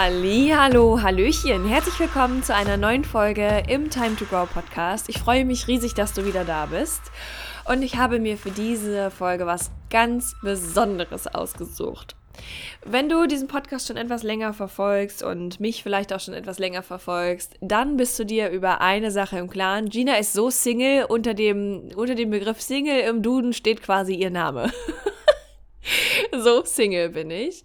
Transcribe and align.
Hallo, 0.00 1.02
Hallöchen. 1.02 1.66
Herzlich 1.66 1.98
willkommen 1.98 2.44
zu 2.44 2.54
einer 2.54 2.76
neuen 2.76 3.02
Folge 3.02 3.64
im 3.68 3.90
Time 3.90 4.14
to 4.14 4.26
Grow 4.26 4.48
Podcast. 4.48 5.08
Ich 5.08 5.18
freue 5.18 5.44
mich 5.44 5.66
riesig, 5.66 5.94
dass 5.94 6.12
du 6.12 6.24
wieder 6.24 6.44
da 6.44 6.66
bist. 6.66 7.00
Und 7.64 7.82
ich 7.82 7.96
habe 7.96 8.20
mir 8.20 8.38
für 8.38 8.52
diese 8.52 9.10
Folge 9.10 9.44
was 9.44 9.72
ganz 9.90 10.36
Besonderes 10.40 11.26
ausgesucht. 11.26 12.14
Wenn 12.86 13.08
du 13.08 13.26
diesen 13.26 13.48
Podcast 13.48 13.88
schon 13.88 13.96
etwas 13.96 14.22
länger 14.22 14.54
verfolgst 14.54 15.24
und 15.24 15.58
mich 15.58 15.82
vielleicht 15.82 16.12
auch 16.12 16.20
schon 16.20 16.34
etwas 16.34 16.60
länger 16.60 16.84
verfolgst, 16.84 17.56
dann 17.60 17.96
bist 17.96 18.16
du 18.20 18.24
dir 18.24 18.50
über 18.50 18.80
eine 18.80 19.10
Sache 19.10 19.38
im 19.38 19.50
Klaren. 19.50 19.88
Gina 19.88 20.14
ist 20.14 20.32
so 20.32 20.48
Single, 20.48 21.06
unter 21.06 21.34
dem, 21.34 21.90
unter 21.96 22.14
dem 22.14 22.30
Begriff 22.30 22.60
Single 22.62 23.00
im 23.00 23.20
Duden 23.20 23.52
steht 23.52 23.82
quasi 23.82 24.14
ihr 24.14 24.30
Name. 24.30 24.70
so 26.38 26.64
Single 26.64 27.08
bin 27.08 27.32
ich. 27.32 27.64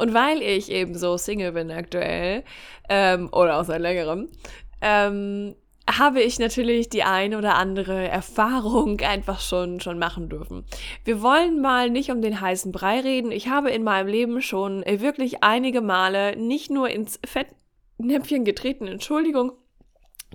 Und 0.00 0.14
weil 0.14 0.40
ich 0.40 0.70
eben 0.70 0.96
so 0.96 1.18
Single 1.18 1.52
bin 1.52 1.70
aktuell, 1.70 2.42
ähm, 2.88 3.28
oder 3.32 3.60
auch 3.60 3.64
seit 3.64 3.82
längerem, 3.82 4.30
ähm, 4.80 5.54
habe 5.88 6.22
ich 6.22 6.38
natürlich 6.38 6.88
die 6.88 7.02
ein 7.02 7.34
oder 7.34 7.56
andere 7.56 8.08
Erfahrung 8.08 9.00
einfach 9.06 9.40
schon, 9.40 9.78
schon 9.80 9.98
machen 9.98 10.30
dürfen. 10.30 10.64
Wir 11.04 11.20
wollen 11.20 11.60
mal 11.60 11.90
nicht 11.90 12.10
um 12.10 12.22
den 12.22 12.40
heißen 12.40 12.72
Brei 12.72 13.00
reden. 13.00 13.30
Ich 13.30 13.48
habe 13.48 13.70
in 13.70 13.82
meinem 13.82 14.08
Leben 14.08 14.40
schon 14.40 14.82
wirklich 14.86 15.42
einige 15.42 15.82
Male 15.82 16.34
nicht 16.34 16.70
nur 16.70 16.88
ins 16.88 17.20
Fettnäpfchen 17.26 18.46
getreten, 18.46 18.86
Entschuldigung, 18.86 19.52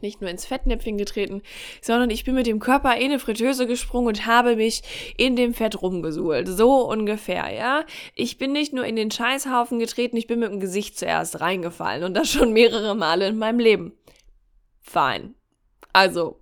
nicht 0.01 0.21
nur 0.21 0.29
ins 0.29 0.45
Fettnäpfchen 0.45 0.97
getreten, 0.97 1.41
sondern 1.81 2.09
ich 2.09 2.23
bin 2.23 2.35
mit 2.35 2.47
dem 2.47 2.59
Körper 2.59 2.95
in 2.97 3.05
eine 3.05 3.19
Fritteuse 3.19 3.67
gesprungen 3.67 4.07
und 4.07 4.25
habe 4.25 4.55
mich 4.55 4.81
in 5.17 5.35
dem 5.35 5.53
Fett 5.53 5.81
rumgesuhlt. 5.81 6.47
So 6.47 6.87
ungefähr, 6.89 7.51
ja. 7.53 7.85
Ich 8.13 8.37
bin 8.37 8.51
nicht 8.51 8.73
nur 8.73 8.85
in 8.85 8.95
den 8.95 9.11
Scheißhaufen 9.11 9.79
getreten, 9.79 10.17
ich 10.17 10.27
bin 10.27 10.39
mit 10.39 10.51
dem 10.51 10.59
Gesicht 10.59 10.97
zuerst 10.97 11.41
reingefallen 11.41 12.03
und 12.03 12.13
das 12.13 12.29
schon 12.29 12.53
mehrere 12.53 12.95
Male 12.95 13.27
in 13.27 13.37
meinem 13.37 13.59
Leben. 13.59 13.93
Fein. 14.81 15.35
Also, 15.93 16.39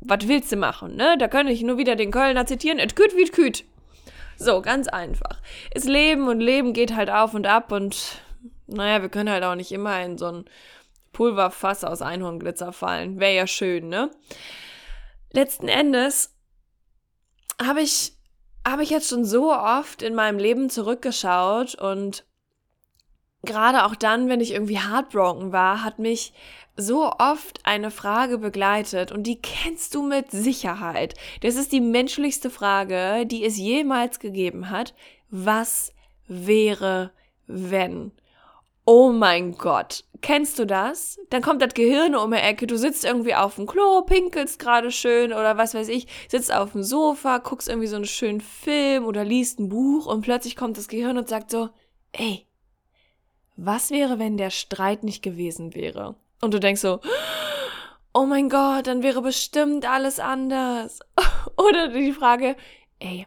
was 0.00 0.28
willst 0.28 0.52
du 0.52 0.56
machen, 0.56 0.96
ne? 0.96 1.16
Da 1.18 1.28
kann 1.28 1.48
ich 1.48 1.62
nur 1.62 1.78
wieder 1.78 1.96
den 1.96 2.10
Kölner 2.10 2.46
zitieren. 2.46 2.78
Et 2.78 2.94
küt 2.94 3.16
wie 3.16 3.24
küt. 3.24 3.64
So, 4.36 4.60
ganz 4.60 4.88
einfach. 4.88 5.40
Es 5.70 5.84
Leben 5.84 6.28
und 6.28 6.40
Leben 6.40 6.72
geht 6.72 6.94
halt 6.94 7.08
auf 7.08 7.34
und 7.34 7.46
ab 7.46 7.72
und 7.72 8.20
naja, 8.66 9.02
wir 9.02 9.08
können 9.08 9.30
halt 9.30 9.44
auch 9.44 9.54
nicht 9.54 9.72
immer 9.72 10.02
in 10.02 10.18
so 10.18 10.26
ein 10.26 10.44
Pulverfass 11.14 11.82
aus 11.84 12.02
Einhornglitzer 12.02 12.74
fallen. 12.74 13.18
Wäre 13.18 13.34
ja 13.34 13.46
schön, 13.46 13.88
ne? 13.88 14.10
Letzten 15.32 15.68
Endes 15.68 16.36
habe 17.62 17.80
ich, 17.80 18.12
habe 18.66 18.82
ich 18.82 18.90
jetzt 18.90 19.08
schon 19.08 19.24
so 19.24 19.54
oft 19.54 20.02
in 20.02 20.14
meinem 20.14 20.38
Leben 20.38 20.68
zurückgeschaut 20.68 21.74
und 21.74 22.26
gerade 23.44 23.84
auch 23.84 23.94
dann, 23.94 24.28
wenn 24.28 24.40
ich 24.40 24.52
irgendwie 24.52 24.78
heartbroken 24.78 25.52
war, 25.52 25.82
hat 25.82 25.98
mich 25.98 26.34
so 26.76 27.12
oft 27.18 27.60
eine 27.64 27.90
Frage 27.90 28.38
begleitet 28.38 29.12
und 29.12 29.24
die 29.24 29.40
kennst 29.40 29.94
du 29.94 30.02
mit 30.02 30.30
Sicherheit. 30.30 31.14
Das 31.40 31.54
ist 31.54 31.72
die 31.72 31.80
menschlichste 31.80 32.50
Frage, 32.50 33.26
die 33.26 33.44
es 33.44 33.56
jemals 33.56 34.18
gegeben 34.18 34.70
hat. 34.70 34.94
Was 35.30 35.92
wäre, 36.26 37.12
wenn? 37.46 38.12
Oh 38.86 39.10
mein 39.12 39.56
Gott, 39.56 40.04
kennst 40.20 40.58
du 40.58 40.66
das? 40.66 41.18
Dann 41.30 41.40
kommt 41.40 41.62
das 41.62 41.72
Gehirn 41.72 42.14
um 42.14 42.32
die 42.32 42.36
Ecke, 42.36 42.66
du 42.66 42.76
sitzt 42.76 43.06
irgendwie 43.06 43.34
auf 43.34 43.54
dem 43.54 43.66
Klo, 43.66 44.02
pinkelst 44.02 44.58
gerade 44.58 44.90
schön 44.90 45.32
oder 45.32 45.56
was 45.56 45.72
weiß 45.72 45.88
ich, 45.88 46.06
sitzt 46.28 46.52
auf 46.52 46.72
dem 46.72 46.82
Sofa, 46.82 47.38
guckst 47.38 47.68
irgendwie 47.68 47.86
so 47.86 47.96
einen 47.96 48.04
schönen 48.04 48.42
Film 48.42 49.06
oder 49.06 49.24
liest 49.24 49.58
ein 49.58 49.70
Buch 49.70 50.04
und 50.04 50.20
plötzlich 50.20 50.54
kommt 50.54 50.76
das 50.76 50.88
Gehirn 50.88 51.16
und 51.16 51.30
sagt 51.30 51.50
so, 51.50 51.70
ey, 52.12 52.46
was 53.56 53.90
wäre, 53.90 54.18
wenn 54.18 54.36
der 54.36 54.50
Streit 54.50 55.02
nicht 55.02 55.22
gewesen 55.22 55.74
wäre? 55.74 56.16
Und 56.42 56.52
du 56.52 56.60
denkst 56.60 56.82
so, 56.82 57.00
oh 58.12 58.26
mein 58.26 58.50
Gott, 58.50 58.86
dann 58.86 59.02
wäre 59.02 59.22
bestimmt 59.22 59.88
alles 59.88 60.20
anders. 60.20 61.00
Oder 61.56 61.88
die 61.88 62.12
Frage, 62.12 62.54
ey, 62.98 63.26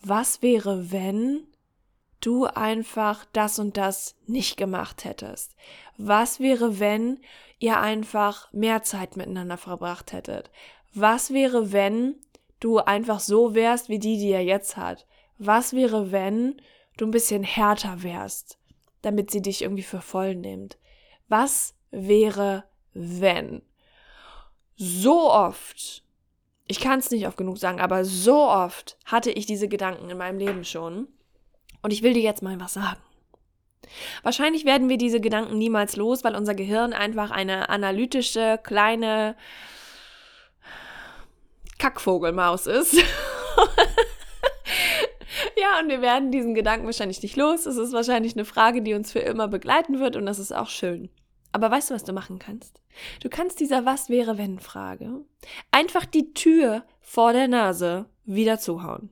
was 0.00 0.40
wäre, 0.40 0.90
wenn 0.90 1.46
du 2.22 2.46
einfach 2.46 3.26
das 3.32 3.58
und 3.58 3.76
das 3.76 4.16
nicht 4.26 4.56
gemacht 4.56 5.04
hättest? 5.04 5.54
Was 5.98 6.40
wäre, 6.40 6.80
wenn 6.80 7.20
ihr 7.58 7.78
einfach 7.78 8.52
mehr 8.52 8.82
Zeit 8.82 9.16
miteinander 9.16 9.58
verbracht 9.58 10.12
hättet? 10.12 10.50
Was 10.94 11.32
wäre, 11.32 11.72
wenn 11.72 12.16
du 12.60 12.78
einfach 12.78 13.20
so 13.20 13.54
wärst 13.54 13.88
wie 13.88 13.98
die, 13.98 14.18
die 14.18 14.30
er 14.30 14.44
jetzt 14.44 14.76
hat? 14.76 15.06
Was 15.38 15.72
wäre, 15.72 16.12
wenn 16.12 16.60
du 16.96 17.06
ein 17.06 17.10
bisschen 17.10 17.42
härter 17.42 18.02
wärst, 18.02 18.58
damit 19.02 19.30
sie 19.30 19.42
dich 19.42 19.62
irgendwie 19.62 19.82
für 19.82 20.00
voll 20.00 20.34
nimmt? 20.34 20.78
Was 21.28 21.74
wäre, 21.90 22.64
wenn? 22.94 23.62
So 24.76 25.30
oft, 25.30 26.04
ich 26.66 26.80
kann 26.80 26.98
es 26.98 27.10
nicht 27.10 27.26
oft 27.26 27.36
genug 27.36 27.58
sagen, 27.58 27.80
aber 27.80 28.04
so 28.04 28.48
oft 28.48 28.98
hatte 29.04 29.30
ich 29.30 29.46
diese 29.46 29.68
Gedanken 29.68 30.10
in 30.10 30.18
meinem 30.18 30.38
Leben 30.38 30.64
schon. 30.64 31.08
Und 31.82 31.92
ich 31.92 32.02
will 32.02 32.14
dir 32.14 32.22
jetzt 32.22 32.42
mal 32.42 32.58
was 32.60 32.74
sagen. 32.74 33.00
Wahrscheinlich 34.22 34.64
werden 34.64 34.88
wir 34.88 34.96
diese 34.96 35.20
Gedanken 35.20 35.58
niemals 35.58 35.96
los, 35.96 36.24
weil 36.24 36.36
unser 36.36 36.54
Gehirn 36.54 36.92
einfach 36.92 37.30
eine 37.30 37.68
analytische, 37.68 38.58
kleine 38.62 39.36
Kackvogelmaus 41.78 42.66
ist. 42.68 42.94
ja, 45.56 45.80
und 45.80 45.88
wir 45.88 46.00
werden 46.00 46.30
diesen 46.30 46.54
Gedanken 46.54 46.86
wahrscheinlich 46.86 47.22
nicht 47.22 47.36
los. 47.36 47.66
Es 47.66 47.76
ist 47.76 47.92
wahrscheinlich 47.92 48.34
eine 48.34 48.44
Frage, 48.44 48.82
die 48.82 48.94
uns 48.94 49.10
für 49.12 49.18
immer 49.18 49.48
begleiten 49.48 49.98
wird 49.98 50.16
und 50.16 50.26
das 50.26 50.38
ist 50.38 50.52
auch 50.54 50.68
schön. 50.68 51.10
Aber 51.50 51.70
weißt 51.70 51.90
du, 51.90 51.94
was 51.94 52.04
du 52.04 52.12
machen 52.12 52.38
kannst? 52.38 52.80
Du 53.20 53.28
kannst 53.28 53.60
dieser 53.60 53.84
Was 53.84 54.08
wäre 54.08 54.38
wenn 54.38 54.58
Frage 54.58 55.24
einfach 55.70 56.06
die 56.06 56.32
Tür 56.32 56.84
vor 57.00 57.32
der 57.32 57.48
Nase 57.48 58.06
wieder 58.24 58.58
zuhauen. 58.58 59.10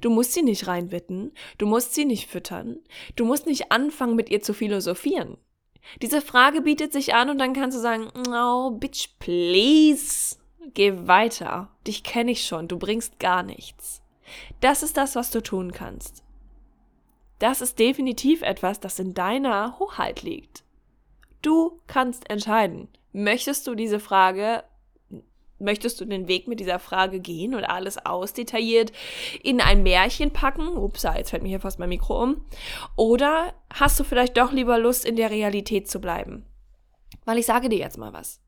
Du 0.00 0.10
musst 0.10 0.32
sie 0.32 0.42
nicht 0.42 0.66
reinwitten, 0.66 1.32
du 1.58 1.66
musst 1.66 1.94
sie 1.94 2.04
nicht 2.04 2.28
füttern, 2.28 2.78
du 3.16 3.24
musst 3.24 3.46
nicht 3.46 3.72
anfangen, 3.72 4.16
mit 4.16 4.30
ihr 4.30 4.42
zu 4.42 4.54
philosophieren. 4.54 5.36
Diese 6.00 6.20
Frage 6.20 6.60
bietet 6.60 6.92
sich 6.92 7.14
an 7.14 7.30
und 7.30 7.38
dann 7.38 7.54
kannst 7.54 7.76
du 7.76 7.80
sagen, 7.80 8.08
oh, 8.28 8.70
bitch, 8.70 9.08
please, 9.18 10.36
geh 10.74 11.06
weiter. 11.06 11.70
Dich 11.86 12.02
kenne 12.02 12.32
ich 12.32 12.46
schon, 12.46 12.68
du 12.68 12.78
bringst 12.78 13.18
gar 13.18 13.42
nichts. 13.42 14.02
Das 14.60 14.82
ist 14.82 14.96
das, 14.96 15.16
was 15.16 15.30
du 15.30 15.42
tun 15.42 15.72
kannst. 15.72 16.22
Das 17.38 17.60
ist 17.60 17.78
definitiv 17.78 18.42
etwas, 18.42 18.78
das 18.78 18.98
in 18.98 19.14
deiner 19.14 19.78
Hoheit 19.78 20.22
liegt. 20.22 20.62
Du 21.42 21.80
kannst 21.88 22.30
entscheiden, 22.30 22.88
möchtest 23.12 23.66
du 23.66 23.74
diese 23.74 23.98
Frage 23.98 24.62
Möchtest 25.62 26.00
du 26.00 26.04
den 26.04 26.28
Weg 26.28 26.48
mit 26.48 26.60
dieser 26.60 26.78
Frage 26.78 27.20
gehen 27.20 27.54
und 27.54 27.64
alles 27.64 28.04
ausdetailliert 28.04 28.92
in 29.42 29.60
ein 29.60 29.82
Märchen 29.82 30.32
packen? 30.32 30.68
Ups, 30.76 31.04
jetzt 31.04 31.30
fällt 31.30 31.42
mir 31.42 31.48
hier 31.48 31.60
fast 31.60 31.78
mein 31.78 31.88
Mikro 31.88 32.22
um. 32.22 32.44
Oder 32.96 33.54
hast 33.72 33.98
du 33.98 34.04
vielleicht 34.04 34.36
doch 34.36 34.52
lieber 34.52 34.78
Lust, 34.78 35.04
in 35.04 35.16
der 35.16 35.30
Realität 35.30 35.88
zu 35.88 36.00
bleiben? 36.00 36.44
Weil 37.24 37.38
ich 37.38 37.46
sage 37.46 37.68
dir 37.68 37.78
jetzt 37.78 37.98
mal 37.98 38.12
was. 38.12 38.40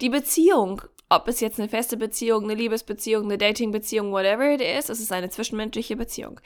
Die 0.00 0.08
Beziehung, 0.08 0.82
ob 1.08 1.28
es 1.28 1.40
jetzt 1.40 1.58
eine 1.58 1.68
feste 1.68 1.96
Beziehung, 1.96 2.44
eine 2.44 2.54
Liebesbeziehung, 2.54 3.24
eine 3.24 3.38
Datingbeziehung, 3.38 4.12
whatever 4.12 4.52
it 4.54 4.60
is, 4.60 4.88
es 4.88 5.00
ist 5.00 5.12
eine 5.12 5.30
zwischenmenschliche 5.30 5.96
Beziehung. 5.96 6.40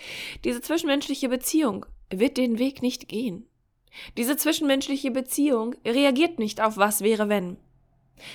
Diese 0.44 0.60
zwischenmenschliche 0.60 1.28
Beziehung 1.28 1.87
wird 2.10 2.37
den 2.37 2.58
Weg 2.58 2.82
nicht 2.82 3.08
gehen. 3.08 3.49
Diese 4.17 4.37
zwischenmenschliche 4.37 5.10
Beziehung 5.10 5.76
reagiert 5.87 6.38
nicht 6.38 6.60
auf 6.60 6.76
was 6.76 7.02
wäre 7.02 7.28
wenn. 7.28 7.56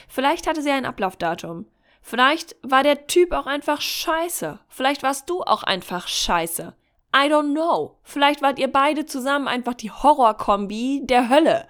Vielleicht 0.07 0.47
hatte 0.47 0.61
sie 0.61 0.71
ein 0.71 0.85
Ablaufdatum. 0.85 1.65
Vielleicht 2.01 2.55
war 2.63 2.83
der 2.83 3.07
Typ 3.07 3.31
auch 3.33 3.45
einfach 3.45 3.81
scheiße. 3.81 4.59
Vielleicht 4.67 5.03
warst 5.03 5.29
du 5.29 5.41
auch 5.41 5.63
einfach 5.63 6.07
scheiße. 6.07 6.75
I 7.15 7.31
don't 7.31 7.53
know. 7.53 7.97
Vielleicht 8.03 8.41
wart 8.41 8.59
ihr 8.59 8.71
beide 8.71 9.05
zusammen 9.05 9.47
einfach 9.47 9.73
die 9.73 9.91
Horrorkombi 9.91 11.01
der 11.03 11.29
Hölle. 11.29 11.67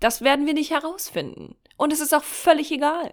Das 0.00 0.22
werden 0.22 0.46
wir 0.46 0.54
nicht 0.54 0.70
herausfinden. 0.70 1.56
Und 1.76 1.92
es 1.92 2.00
ist 2.00 2.14
auch 2.14 2.24
völlig 2.24 2.72
egal. 2.72 3.12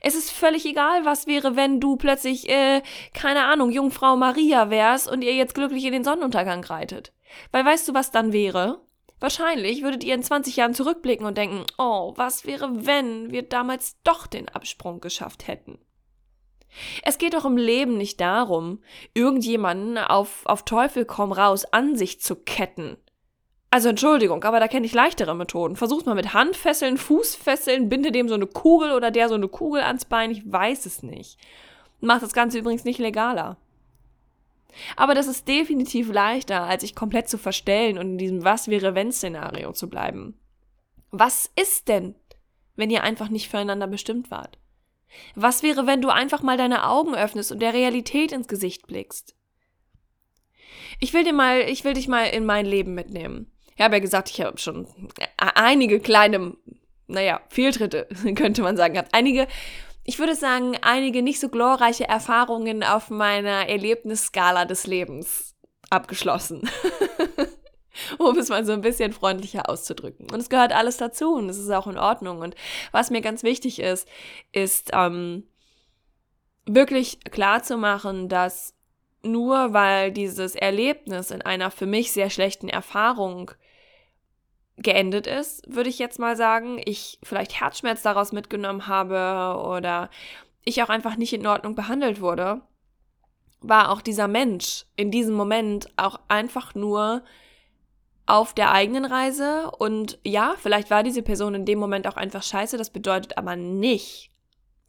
Es 0.00 0.14
ist 0.14 0.30
völlig 0.30 0.64
egal, 0.64 1.04
was 1.04 1.26
wäre, 1.26 1.54
wenn 1.54 1.80
du 1.80 1.96
plötzlich, 1.96 2.48
äh, 2.48 2.82
keine 3.12 3.44
Ahnung, 3.44 3.70
Jungfrau 3.70 4.16
Maria 4.16 4.70
wärst 4.70 5.08
und 5.08 5.22
ihr 5.22 5.34
jetzt 5.34 5.54
glücklich 5.54 5.84
in 5.84 5.92
den 5.92 6.04
Sonnenuntergang 6.04 6.64
reitet. 6.64 7.12
Weil 7.52 7.64
weißt 7.64 7.88
du, 7.88 7.94
was 7.94 8.10
dann 8.10 8.32
wäre? 8.32 8.80
Wahrscheinlich 9.18 9.82
würdet 9.82 10.04
ihr 10.04 10.14
in 10.14 10.22
20 10.22 10.56
Jahren 10.56 10.74
zurückblicken 10.74 11.26
und 11.26 11.38
denken, 11.38 11.64
oh, 11.78 12.12
was 12.16 12.44
wäre, 12.44 12.86
wenn 12.86 13.30
wir 13.30 13.42
damals 13.42 13.96
doch 14.04 14.26
den 14.26 14.48
Absprung 14.48 15.00
geschafft 15.00 15.48
hätten? 15.48 15.78
Es 17.02 17.16
geht 17.16 17.34
doch 17.34 17.46
im 17.46 17.56
Leben 17.56 17.96
nicht 17.96 18.20
darum, 18.20 18.82
irgendjemanden 19.14 19.96
auf, 19.96 20.44
auf 20.44 20.64
Teufel 20.64 21.06
komm 21.06 21.32
raus 21.32 21.64
an 21.64 21.96
sich 21.96 22.20
zu 22.20 22.36
ketten. 22.36 22.98
Also 23.70 23.88
Entschuldigung, 23.88 24.44
aber 24.44 24.60
da 24.60 24.68
kenne 24.68 24.86
ich 24.86 24.94
leichtere 24.94 25.34
Methoden. 25.34 25.76
Versuch's 25.76 26.06
mal 26.06 26.14
mit 26.14 26.32
Handfesseln, 26.34 26.96
Fußfesseln, 26.96 27.88
binde 27.88 28.12
dem 28.12 28.28
so 28.28 28.34
eine 28.34 28.46
Kugel 28.46 28.92
oder 28.92 29.10
der 29.10 29.28
so 29.28 29.34
eine 29.34 29.48
Kugel 29.48 29.82
ans 29.82 30.04
Bein, 30.04 30.30
ich 30.30 30.50
weiß 30.50 30.86
es 30.86 31.02
nicht. 31.02 31.38
Macht 32.00 32.22
das 32.22 32.32
Ganze 32.32 32.58
übrigens 32.58 32.84
nicht 32.84 32.98
legaler. 32.98 33.56
Aber 34.96 35.14
das 35.14 35.26
ist 35.26 35.48
definitiv 35.48 36.12
leichter, 36.12 36.64
als 36.64 36.82
sich 36.82 36.94
komplett 36.94 37.28
zu 37.28 37.38
verstellen 37.38 37.98
und 37.98 38.12
in 38.12 38.18
diesem 38.18 38.44
Was 38.44 38.68
wäre 38.68 38.94
wenn 38.94 39.12
Szenario 39.12 39.72
zu 39.72 39.88
bleiben. 39.88 40.38
Was 41.10 41.50
ist 41.56 41.88
denn, 41.88 42.14
wenn 42.74 42.90
ihr 42.90 43.02
einfach 43.02 43.28
nicht 43.28 43.48
füreinander 43.48 43.86
bestimmt 43.86 44.30
wart? 44.30 44.58
Was 45.34 45.62
wäre, 45.62 45.86
wenn 45.86 46.02
du 46.02 46.10
einfach 46.10 46.42
mal 46.42 46.56
deine 46.56 46.86
Augen 46.88 47.14
öffnest 47.14 47.52
und 47.52 47.60
der 47.60 47.74
Realität 47.74 48.32
ins 48.32 48.48
Gesicht 48.48 48.86
blickst? 48.86 49.34
Ich 51.00 51.12
will 51.12 51.24
dir 51.24 51.32
mal, 51.32 51.60
ich 51.60 51.84
will 51.84 51.94
dich 51.94 52.08
mal 52.08 52.24
in 52.24 52.44
mein 52.44 52.66
Leben 52.66 52.94
mitnehmen. 52.94 53.50
Ich 53.76 53.82
habe 53.82 53.96
ja 53.96 54.00
gesagt, 54.00 54.30
ich 54.30 54.40
habe 54.40 54.58
schon 54.58 54.86
einige 55.36 56.00
kleine, 56.00 56.56
naja, 57.06 57.40
Fehltritte, 57.48 58.08
könnte 58.34 58.62
man 58.62 58.76
sagen, 58.76 58.94
gehabt. 58.94 59.14
Einige, 59.14 59.46
ich 60.06 60.18
würde 60.20 60.36
sagen, 60.36 60.76
einige 60.82 61.20
nicht 61.20 61.40
so 61.40 61.48
glorreiche 61.48 62.08
Erfahrungen 62.08 62.84
auf 62.84 63.10
meiner 63.10 63.68
Erlebnisskala 63.68 64.64
des 64.64 64.86
Lebens 64.86 65.54
abgeschlossen. 65.90 66.68
um 68.18 68.38
es 68.38 68.48
mal 68.48 68.64
so 68.64 68.72
ein 68.72 68.82
bisschen 68.82 69.12
freundlicher 69.12 69.68
auszudrücken. 69.68 70.30
Und 70.30 70.38
es 70.38 70.48
gehört 70.48 70.72
alles 70.72 70.96
dazu 70.96 71.34
und 71.34 71.48
es 71.48 71.58
ist 71.58 71.70
auch 71.70 71.86
in 71.86 71.98
Ordnung. 71.98 72.40
Und 72.40 72.54
was 72.92 73.10
mir 73.10 73.20
ganz 73.20 73.42
wichtig 73.42 73.80
ist, 73.80 74.06
ist 74.52 74.90
ähm, 74.92 75.44
wirklich 76.66 77.20
klar 77.24 77.62
zu 77.62 77.76
machen, 77.76 78.28
dass 78.28 78.74
nur 79.22 79.72
weil 79.72 80.12
dieses 80.12 80.54
Erlebnis 80.54 81.30
in 81.30 81.42
einer 81.42 81.70
für 81.70 81.86
mich 81.86 82.12
sehr 82.12 82.30
schlechten 82.30 82.68
Erfahrung 82.68 83.50
geendet 84.86 85.26
ist, 85.26 85.62
würde 85.66 85.90
ich 85.90 85.98
jetzt 85.98 86.20
mal 86.20 86.36
sagen, 86.36 86.80
ich 86.84 87.18
vielleicht 87.24 87.60
Herzschmerz 87.60 88.02
daraus 88.02 88.30
mitgenommen 88.30 88.86
habe 88.86 89.60
oder 89.60 90.10
ich 90.64 90.80
auch 90.80 90.88
einfach 90.88 91.16
nicht 91.16 91.32
in 91.32 91.46
Ordnung 91.46 91.74
behandelt 91.74 92.20
wurde, 92.20 92.62
war 93.60 93.90
auch 93.90 94.00
dieser 94.00 94.28
Mensch 94.28 94.86
in 94.94 95.10
diesem 95.10 95.34
Moment 95.34 95.90
auch 95.96 96.20
einfach 96.28 96.76
nur 96.76 97.24
auf 98.26 98.54
der 98.54 98.70
eigenen 98.70 99.04
Reise 99.04 99.72
und 99.72 100.20
ja, 100.24 100.54
vielleicht 100.56 100.88
war 100.88 101.02
diese 101.02 101.22
Person 101.22 101.56
in 101.56 101.64
dem 101.64 101.80
Moment 101.80 102.06
auch 102.06 102.16
einfach 102.16 102.44
scheiße, 102.44 102.78
das 102.78 102.90
bedeutet 102.90 103.36
aber 103.38 103.56
nicht, 103.56 104.30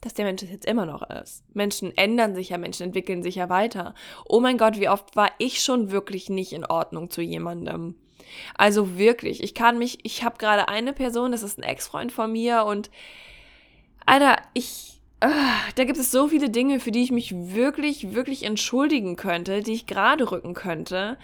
dass 0.01 0.13
der 0.13 0.25
Mensch 0.25 0.43
es 0.43 0.51
jetzt 0.51 0.67
immer 0.67 0.85
noch 0.85 1.09
ist. 1.09 1.43
Menschen 1.55 1.95
ändern 1.97 2.35
sich 2.35 2.49
ja, 2.49 2.59
Menschen 2.59 2.83
entwickeln 2.83 3.23
sich 3.23 3.33
ja 3.33 3.49
weiter. 3.49 3.95
Oh 4.25 4.39
mein 4.39 4.59
Gott, 4.59 4.79
wie 4.79 4.89
oft 4.89 5.15
war 5.15 5.31
ich 5.39 5.61
schon 5.63 5.89
wirklich 5.89 6.29
nicht 6.29 6.53
in 6.53 6.65
Ordnung 6.65 7.09
zu 7.09 7.23
jemandem? 7.23 7.95
Also 8.57 8.97
wirklich, 8.97 9.43
ich 9.43 9.53
kann 9.53 9.77
mich, 9.77 9.99
ich 10.03 10.23
habe 10.23 10.37
gerade 10.37 10.67
eine 10.69 10.93
Person, 10.93 11.31
das 11.31 11.43
ist 11.43 11.57
ein 11.57 11.63
Ex-Freund 11.63 12.11
von 12.11 12.31
mir 12.31 12.65
und 12.65 12.89
Alter, 14.05 14.37
ich, 14.53 15.01
äh, 15.19 15.27
da 15.75 15.83
gibt 15.83 15.97
es 15.97 16.11
so 16.11 16.29
viele 16.29 16.49
Dinge, 16.49 16.79
für 16.79 16.91
die 16.91 17.03
ich 17.03 17.11
mich 17.11 17.33
wirklich, 17.35 18.13
wirklich 18.15 18.43
entschuldigen 18.43 19.15
könnte, 19.17 19.61
die 19.61 19.73
ich 19.73 19.85
gerade 19.85 20.31
rücken 20.31 20.53
könnte. 20.53 21.17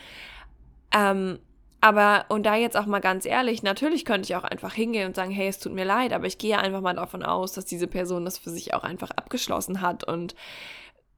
Ähm, 0.93 1.39
aber, 1.83 2.25
und 2.29 2.45
da 2.45 2.55
jetzt 2.55 2.77
auch 2.77 2.85
mal 2.85 2.99
ganz 2.99 3.25
ehrlich, 3.25 3.61
natürlich 3.61 4.05
könnte 4.05 4.25
ich 4.25 4.37
auch 4.37 4.45
einfach 4.45 4.73
hingehen 4.73 5.07
und 5.07 5.17
sagen, 5.17 5.31
hey, 5.31 5.49
es 5.49 5.59
tut 5.59 5.73
mir 5.73 5.83
leid, 5.83 6.13
aber 6.13 6.27
ich 6.27 6.37
gehe 6.37 6.57
einfach 6.57 6.79
mal 6.79 6.93
davon 6.93 7.23
aus, 7.23 7.51
dass 7.51 7.65
diese 7.65 7.87
Person 7.87 8.23
das 8.23 8.37
für 8.37 8.51
sich 8.51 8.73
auch 8.73 8.83
einfach 8.83 9.11
abgeschlossen 9.11 9.81
hat. 9.81 10.05
Und 10.05 10.33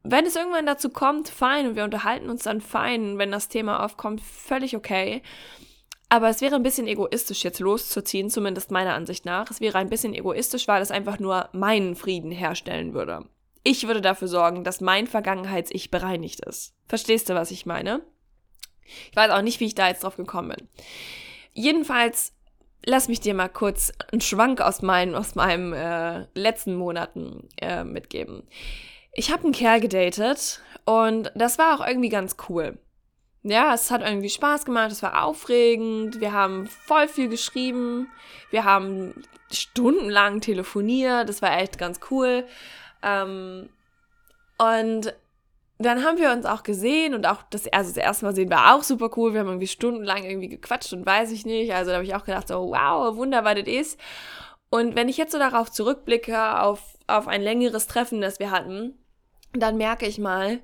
wenn 0.02 0.26
es 0.26 0.36
irgendwann 0.36 0.66
dazu 0.66 0.90
kommt, 0.90 1.30
fein, 1.30 1.68
und 1.68 1.76
wir 1.76 1.84
unterhalten 1.84 2.32
uns 2.32 2.44
dann 2.44 2.62
fein, 2.62 3.20
wenn 3.20 3.32
das 3.32 3.48
Thema 3.48 3.84
aufkommt, 3.84 4.22
völlig 4.22 4.76
okay. 4.76 5.22
Aber 6.10 6.30
es 6.30 6.42
wäre 6.42 6.56
ein 6.56 6.64
bisschen 6.64 6.88
egoistisch, 6.88 7.44
jetzt 7.44 7.60
loszuziehen, 7.60 8.30
zumindest 8.30 8.72
meiner 8.72 8.94
Ansicht 8.94 9.26
nach. 9.26 9.50
Es 9.50 9.60
wäre 9.60 9.80
ein 9.80 9.90
bisschen 9.90 10.14
egoistisch, 10.14 10.68
weil 10.68 10.82
es 10.82 10.92
einfach 10.92 11.20
nur 11.20 11.50
meinen 11.52 11.96
Frieden 11.96 12.32
herstellen 12.32 12.94
würde. 12.94 13.26
Ich 13.64 13.88
würde 13.88 14.02
dafür 14.02 14.28
sorgen, 14.28 14.64
dass 14.64 14.82
mein 14.82 15.08
Vergangenheits-Ich 15.08 15.90
bereinigt 15.90 16.46
ist. 16.46 16.76
Verstehst 16.88 17.30
du, 17.30 17.34
was 17.34 17.50
ich 17.50 17.66
meine? 17.66 18.02
Ich 19.10 19.16
weiß 19.16 19.32
auch 19.32 19.42
nicht, 19.42 19.60
wie 19.60 19.66
ich 19.66 19.74
da 19.74 19.88
jetzt 19.88 20.04
drauf 20.04 20.18
gekommen 20.18 20.50
bin. 20.56 20.68
Jedenfalls, 21.54 22.34
lass 22.86 23.08
mich 23.08 23.20
dir 23.20 23.34
mal 23.34 23.50
kurz 23.50 23.92
einen 24.12 24.22
Schwank 24.22 24.62
aus, 24.62 24.84
meinen, 24.84 25.16
aus 25.16 25.34
meinem 25.34 25.74
äh, 25.74 26.28
letzten 26.36 26.76
Monaten 26.76 27.50
äh, 27.60 27.84
mitgeben. 27.84 28.44
Ich 29.14 29.32
habe 29.32 29.46
einen 29.46 29.54
Kerl 29.54 29.80
gedatet 29.80 30.62
und 30.86 31.32
das 31.34 31.58
war 31.58 31.80
auch 31.80 31.88
irgendwie 31.88 32.10
ganz 32.10 32.36
cool. 32.50 32.78
Ja, 33.48 33.76
es 33.76 33.92
hat 33.92 34.02
irgendwie 34.02 34.30
Spaß 34.30 34.66
gemacht, 34.66 34.92
es 34.92 35.04
war 35.04 35.24
aufregend, 35.24 36.20
wir 36.20 36.34
haben 36.34 36.66
voll 36.66 37.08
viel 37.08 37.30
geschrieben, 37.30 38.10
wir 38.50 38.64
haben 38.64 39.22
stundenlang 39.52 40.42
telefoniert, 40.42 41.30
das 41.30 41.44
war 41.44 41.56
echt 41.60 41.78
ganz 41.78 42.00
cool. 42.10 42.46
Ähm, 43.04 43.70
und 44.58 45.14
dann 45.78 46.04
haben 46.04 46.18
wir 46.18 46.32
uns 46.32 46.48
auch 46.48 46.64
gesehen 46.64 47.14
und 47.14 47.28
auch 47.28 47.44
das, 47.52 47.68
also 47.68 47.90
das 47.94 47.98
erste 47.98 48.26
Mal 48.26 48.34
sehen 48.34 48.50
war 48.50 48.74
auch 48.74 48.82
super 48.82 49.12
cool. 49.16 49.34
Wir 49.34 49.42
haben 49.42 49.48
irgendwie 49.50 49.68
stundenlang 49.68 50.24
irgendwie 50.24 50.50
gequatscht 50.50 50.94
und 50.94 51.06
weiß 51.06 51.32
ich 51.32 51.46
nicht. 51.46 51.72
Also 51.72 51.92
da 51.92 51.98
habe 51.98 52.06
ich 52.06 52.16
auch 52.16 52.26
gedacht, 52.26 52.48
so, 52.48 52.72
wow, 52.72 53.16
wunderbar 53.16 53.54
das 53.54 53.68
ist. 53.68 54.00
Und 54.72 54.96
wenn 54.96 55.08
ich 55.08 55.18
jetzt 55.18 55.34
so 55.34 55.38
darauf 55.38 55.72
zurückblicke, 55.72 56.62
auf, 56.62 56.98
auf 57.06 57.28
ein 57.28 57.44
längeres 57.44 57.86
Treffen, 57.86 58.22
das 58.22 58.40
wir 58.40 58.50
hatten, 58.50 58.98
dann 59.54 59.78
merke 59.78 60.08
ich 60.08 60.18
mal, 60.18 60.62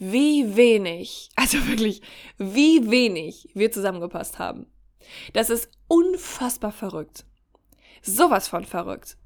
wie 0.00 0.56
wenig, 0.56 1.28
also 1.36 1.64
wirklich, 1.68 2.00
wie 2.38 2.90
wenig 2.90 3.50
wir 3.54 3.70
zusammengepasst 3.70 4.38
haben. 4.38 4.66
Das 5.34 5.50
ist 5.50 5.70
unfassbar 5.88 6.72
verrückt. 6.72 7.24
Sowas 8.02 8.48
von 8.48 8.64
verrückt. 8.64 9.18